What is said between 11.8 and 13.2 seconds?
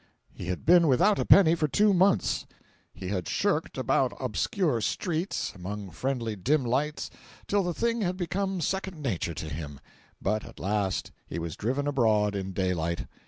abroad in daylight.